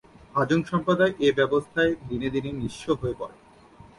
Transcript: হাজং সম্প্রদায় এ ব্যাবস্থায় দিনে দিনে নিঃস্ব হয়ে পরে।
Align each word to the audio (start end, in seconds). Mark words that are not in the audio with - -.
হাজং 0.35 0.59
সম্প্রদায় 0.63 1.13
এ 1.19 1.29
ব্যাবস্থায় 1.31 1.93
দিনে 2.09 2.29
দিনে 2.29 2.51
নিঃস্ব 2.51 2.85
হয়ে 3.01 3.15
পরে। 3.19 3.35